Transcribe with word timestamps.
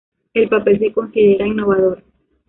El 0.33 0.49
papel 0.49 0.79
se 0.79 0.91
considera 0.91 1.45
innovador. 1.47 2.01